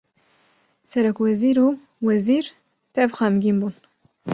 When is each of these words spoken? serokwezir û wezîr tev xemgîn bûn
serokwezir 0.91 1.57
û 1.65 1.67
wezîr 2.05 2.45
tev 2.95 3.09
xemgîn 3.17 3.57
bûn 3.61 3.73